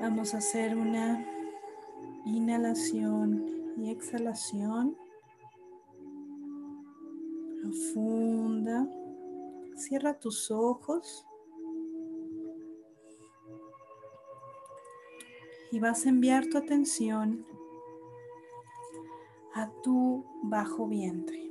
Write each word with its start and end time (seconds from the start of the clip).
Vamos 0.00 0.32
a 0.32 0.38
hacer 0.38 0.78
una 0.78 1.22
inhalación 2.24 3.74
y 3.76 3.90
exhalación 3.90 4.96
profunda. 7.60 8.88
Cierra 9.76 10.18
tus 10.18 10.50
ojos. 10.50 11.26
Y 15.70 15.78
vas 15.80 16.06
a 16.06 16.08
enviar 16.08 16.46
tu 16.46 16.56
atención 16.56 17.44
a 19.52 19.70
tu 19.82 20.24
bajo 20.44 20.88
vientre. 20.88 21.50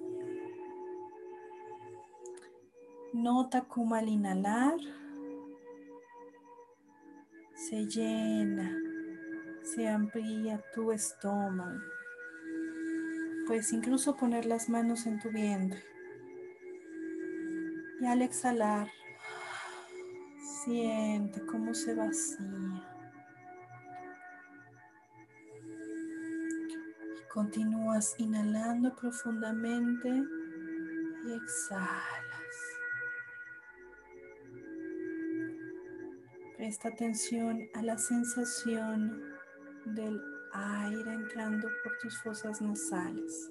Nota 3.13 3.61
cómo 3.68 3.93
al 3.93 4.09
inhalar 4.09 4.75
se 7.70 7.86
llena, 7.86 8.75
se 9.61 9.87
amplía 9.87 10.60
tu 10.73 10.91
estómago. 10.91 11.79
Puedes 13.46 13.71
incluso 13.73 14.15
poner 14.15 14.47
las 14.47 14.69
manos 14.69 15.05
en 15.05 15.19
tu 15.19 15.29
vientre. 15.29 15.83
Y 18.01 18.05
al 18.07 18.24
exhalar, 18.24 18.89
siente 20.63 21.46
cómo 21.46 21.75
se 21.75 21.93
vacía. 21.93 22.87
Continúas 27.32 28.15
inhalando 28.18 28.96
profundamente 28.96 30.10
y 30.10 31.33
exhalas. 31.33 32.28
Presta 36.59 36.89
atención 36.89 37.69
a 37.73 37.81
la 37.81 37.97
sensación 37.97 39.23
del 39.95 40.22
aire 40.52 41.13
entrando 41.13 41.69
por 41.81 41.97
tus 41.99 42.21
fosas 42.21 42.59
nasales. 42.61 43.49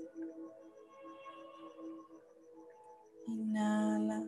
Inhala. 3.27 4.23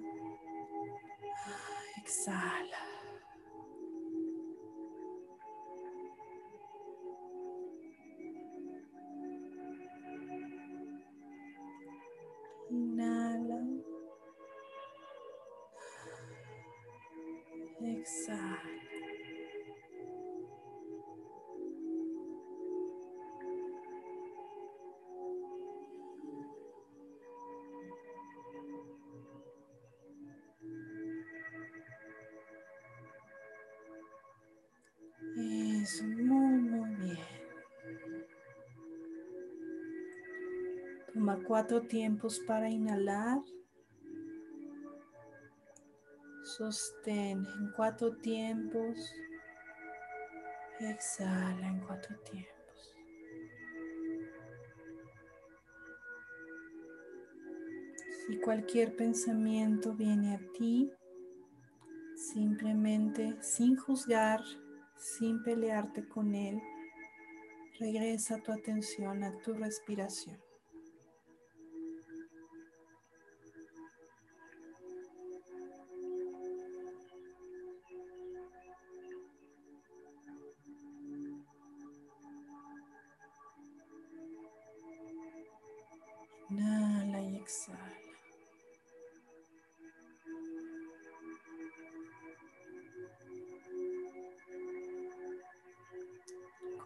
Exhala. 1.98 2.89
Exhala. 18.00 18.62
Eso, 35.36 36.04
muy, 36.04 36.58
muy 36.58 36.94
bien. 36.96 37.18
Toma 41.12 41.38
cuatro 41.46 41.82
tiempos 41.82 42.40
para 42.46 42.70
inhalar. 42.70 43.40
Sostén 46.56 47.46
en 47.46 47.72
cuatro 47.76 48.16
tiempos. 48.16 49.14
Exhala 50.80 51.68
en 51.68 51.78
cuatro 51.80 52.18
tiempos. 52.28 52.94
Si 58.26 58.40
cualquier 58.40 58.96
pensamiento 58.96 59.94
viene 59.94 60.34
a 60.34 60.40
ti, 60.58 60.90
simplemente 62.16 63.40
sin 63.40 63.76
juzgar, 63.76 64.40
sin 64.96 65.44
pelearte 65.44 66.08
con 66.08 66.34
él, 66.34 66.60
regresa 67.78 68.38
tu 68.38 68.50
atención 68.50 69.22
a 69.22 69.38
tu 69.38 69.54
respiración. 69.54 70.49
Inhala 86.50 87.22
y 87.22 87.36
exhala. 87.36 88.10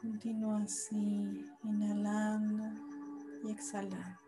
Continúa 0.01 0.63
así, 0.63 1.47
inhalando 1.63 2.65
y 3.43 3.51
exhalando. 3.51 4.24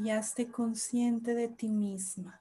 Y 0.00 0.10
hazte 0.10 0.46
consciente 0.48 1.34
de 1.34 1.48
ti 1.48 1.68
misma. 1.68 2.40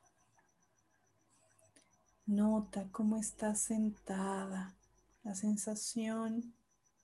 Nota 2.27 2.87
cómo 2.91 3.17
estás 3.17 3.61
sentada, 3.61 4.75
la 5.23 5.33
sensación 5.33 6.53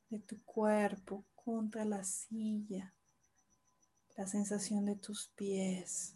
de 0.10 0.20
tu 0.20 0.44
cuerpo 0.44 1.24
contra 1.34 1.86
la 1.86 2.04
silla, 2.04 2.94
la 4.16 4.28
sensación 4.28 4.86
de 4.86 4.96
tus 4.96 5.28
pies. 5.30 6.14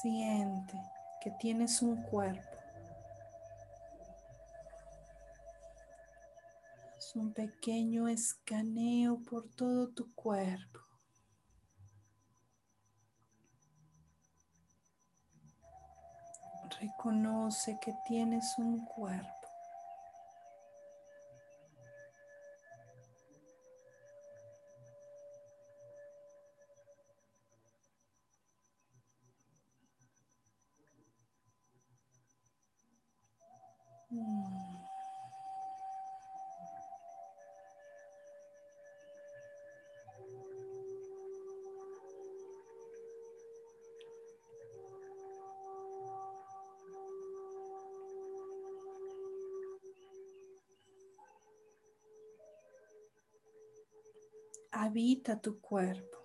Siente 0.00 0.80
que 1.20 1.32
tienes 1.32 1.82
un 1.82 2.02
cuerpo 2.04 2.57
un 7.14 7.32
pequeño 7.32 8.08
escaneo 8.08 9.20
por 9.22 9.48
todo 9.50 9.88
tu 9.88 10.12
cuerpo. 10.14 10.80
Reconoce 16.80 17.78
que 17.80 17.94
tienes 18.06 18.54
un 18.58 18.84
cuerpo. 18.84 19.47
habita 54.80 55.40
tu 55.40 55.60
cuerpo. 55.60 56.18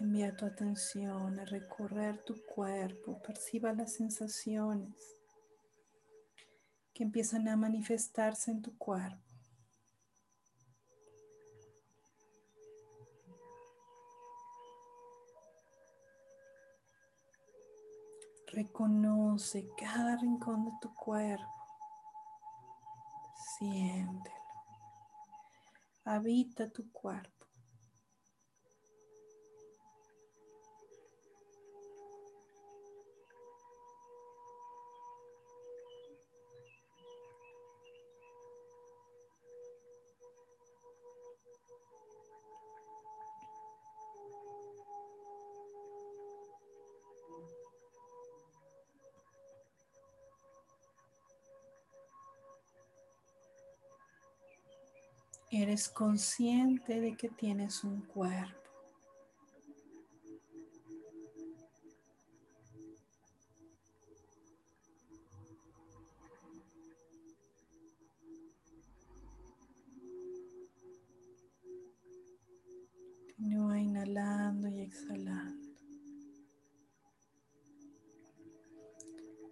Envía 0.00 0.34
tu 0.36 0.44
atención 0.46 1.38
a 1.38 1.44
recorrer 1.44 2.22
tu 2.24 2.34
cuerpo, 2.44 3.20
perciba 3.22 3.72
las 3.72 3.94
sensaciones 3.94 4.94
que 6.92 7.04
empiezan 7.04 7.46
a 7.46 7.56
manifestarse 7.56 8.50
en 8.50 8.62
tu 8.62 8.76
cuerpo. 8.76 9.22
Reconoce 18.48 19.68
cada 19.76 20.16
rincón 20.16 20.64
de 20.64 20.72
tu 20.80 20.92
cuerpo. 20.94 21.57
Siéntelo. 23.58 24.36
Habita 26.04 26.68
tu 26.70 26.90
cuerpo. 26.92 27.37
Eres 55.50 55.88
consciente 55.88 57.00
de 57.00 57.16
que 57.16 57.30
tienes 57.30 57.82
un 57.82 58.02
cuerpo. 58.02 58.54
Continúa 73.26 73.80
inhalando 73.80 74.68
y 74.68 74.80
exhalando. 74.80 75.66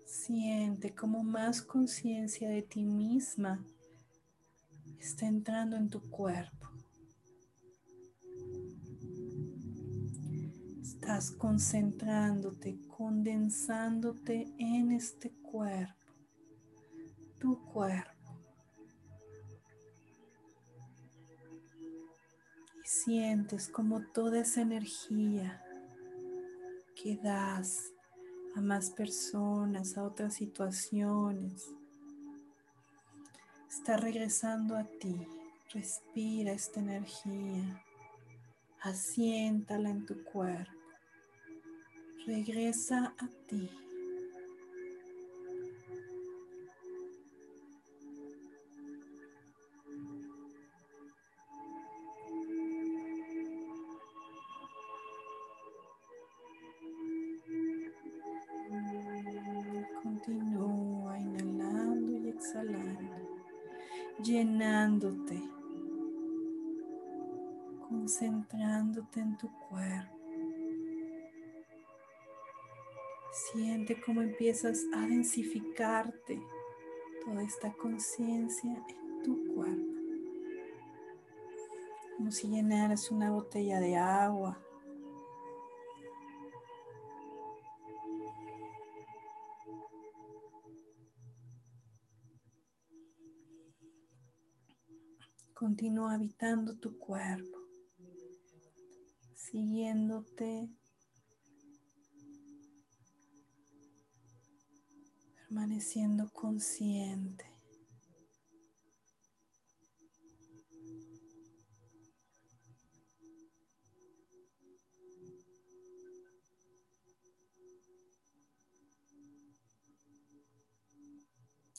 Siente 0.05 0.95
como 0.95 1.25
más 1.25 1.63
conciencia 1.63 2.51
de 2.51 2.61
ti 2.61 2.85
misma 2.85 3.65
está 5.17 5.29
entrando 5.29 5.77
en 5.77 5.89
tu 5.89 6.03
cuerpo. 6.11 6.69
Estás 10.83 11.31
concentrándote, 11.31 12.79
condensándote 12.87 14.53
en 14.59 14.93
este 14.93 15.31
cuerpo, 15.31 16.13
tu 17.41 17.59
cuerpo. 17.65 18.43
Y 22.85 22.87
sientes 22.87 23.71
como 23.71 24.03
toda 24.13 24.41
esa 24.41 24.61
energía 24.61 25.65
que 26.95 27.17
das 27.17 27.91
a 28.55 28.61
más 28.61 28.91
personas, 28.91 29.97
a 29.97 30.03
otras 30.03 30.35
situaciones, 30.35 31.71
está 33.79 33.97
regresando 33.97 34.75
a 34.75 34.85
ti. 34.85 35.15
Respira 35.73 36.53
esta 36.53 36.81
energía. 36.81 37.85
Asiéntala 38.81 39.91
en 39.91 40.07
tu 40.07 40.25
cuerpo. 40.25 40.73
Regresa 42.27 43.15
a 43.19 43.29
ti. 43.49 43.71
Llenándote, 64.27 65.41
concentrándote 67.89 69.21
en 69.21 69.37
tu 69.37 69.49
cuerpo. 69.69 70.17
Siente 73.53 74.01
cómo 74.01 74.23
empiezas 74.23 74.85
a 74.95 75.07
densificarte 75.07 76.43
toda 77.25 77.43
esta 77.43 77.73
conciencia 77.75 78.85
en 78.89 79.23
tu 79.23 79.55
cuerpo. 79.55 79.93
Como 82.17 82.33
si 82.33 82.49
llenaras 82.49 83.11
una 83.11 83.31
botella 83.31 83.79
de 83.79 83.97
agua 83.97 84.59
Continúa 95.77 96.15
habitando 96.15 96.75
tu 96.79 96.97
cuerpo, 96.99 97.59
siguiéndote, 99.35 100.71
permaneciendo 105.35 106.31
consciente. 106.33 107.45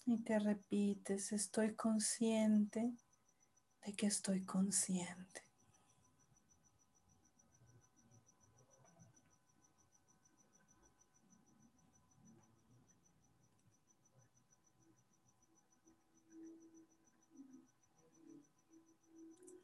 Y 0.06 0.22
te 0.22 0.38
repites, 0.38 1.32
estoy 1.32 1.74
consciente 1.74 2.94
de 3.88 3.94
que 3.94 4.08
estoy 4.08 4.42
consciente. 4.42 5.44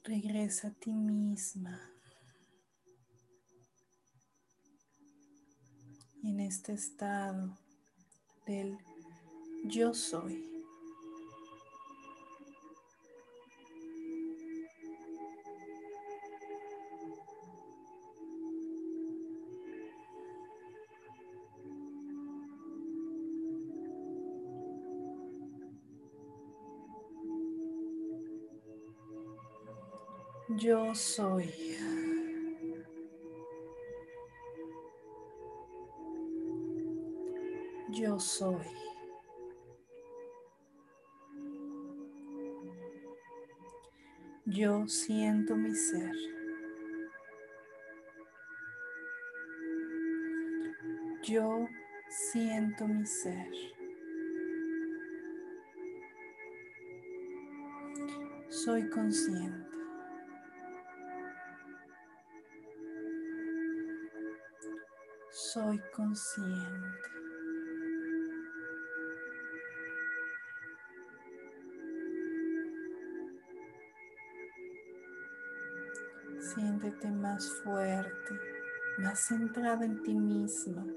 Regresa 0.06 0.70
a 0.70 0.72
ti 0.72 0.94
misma. 0.94 1.92
Y 6.22 6.30
en 6.30 6.40
este 6.40 6.74
estado 6.74 7.58
del 8.46 8.78
yo 9.66 9.94
soy. 9.94 10.53
Yo 30.50 30.94
soy. 30.94 31.50
Yo 37.90 38.20
soy. 38.20 38.68
Yo 44.46 44.86
siento 44.88 45.56
mi 45.56 45.74
ser. 45.74 46.12
Yo 51.24 51.70
siento 52.10 52.86
mi 52.86 53.06
ser. 53.06 53.50
Soy 58.50 58.90
consciente. 58.90 59.73
Soy 65.54 65.80
consciente. 65.96 67.10
Siéntete 76.40 77.12
más 77.12 77.48
fuerte, 77.64 78.40
más 78.98 79.20
centrada 79.28 79.86
en 79.86 80.02
ti 80.02 80.16
misma, 80.16 80.88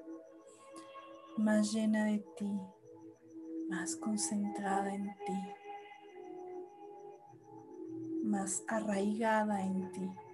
más 1.37 1.73
llena 1.73 2.07
de 2.07 2.25
ti, 2.39 2.59
más 3.69 3.97
concentrada 3.97 4.95
en 4.95 5.05
ti, 5.27 5.55
más 8.25 8.65
arraigada 8.69 9.61
en 9.61 9.93
ti. 9.93 10.26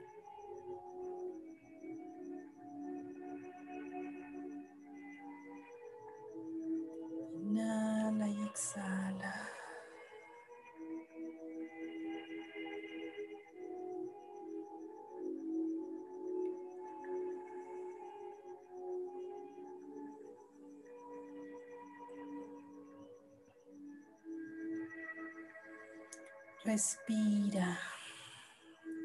Respira 26.65 27.77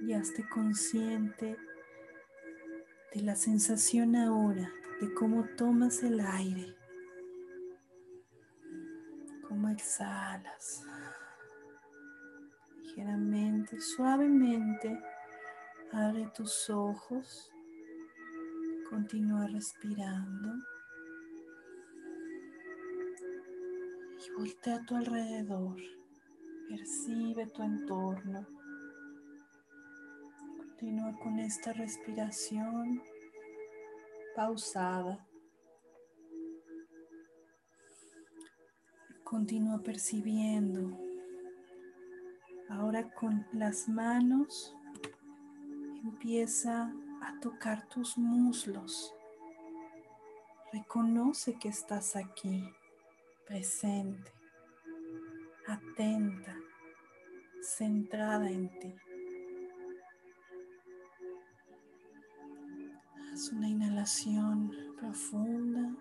y 0.05 0.13
hazte 0.13 0.47
consciente 0.47 1.57
de 3.13 3.21
la 3.23 3.35
sensación 3.35 4.15
ahora 4.15 4.71
de 5.01 5.11
cómo 5.15 5.43
tomas 5.57 6.03
el 6.03 6.19
aire, 6.19 6.75
cómo 9.47 9.69
exhalas 9.69 10.85
ligeramente, 12.97 13.79
suavemente. 13.79 15.01
Abre 15.93 16.29
tus 16.35 16.69
ojos, 16.69 17.49
continúa 18.89 19.47
respirando 19.47 20.53
y 24.19 24.31
voltea 24.37 24.75
a 24.75 24.85
tu 24.85 24.95
alrededor. 24.95 25.96
Percibe 26.67 27.47
tu 27.47 27.63
entorno. 27.63 28.45
Continúa 30.57 31.17
con 31.23 31.39
esta 31.39 31.71
respiración 31.71 33.01
pausada. 34.35 35.25
Continúa 39.23 39.79
percibiendo. 39.79 40.97
Ahora 42.69 43.13
con 43.13 43.47
las 43.53 43.87
manos 43.87 44.75
empieza 46.03 46.93
a 47.21 47.39
tocar 47.39 47.87
tus 47.87 48.17
muslos. 48.17 49.13
Reconoce 50.73 51.57
que 51.57 51.69
estás 51.69 52.17
aquí, 52.17 52.69
presente 53.45 54.36
atenta, 55.67 56.55
centrada 57.61 58.49
en 58.49 58.69
ti. 58.79 58.95
Haz 63.31 63.51
una 63.51 63.67
inhalación 63.67 64.71
profunda. 64.99 65.95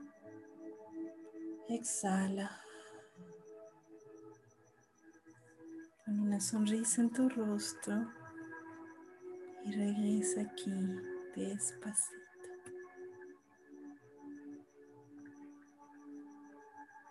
Exhala. 1.68 2.62
Una 6.06 6.40
sonrisa 6.40 7.00
en 7.02 7.10
tu 7.10 7.28
rostro 7.28 8.08
y 9.64 9.72
regresa 9.72 10.42
aquí 10.42 10.70
despacito. 11.34 12.15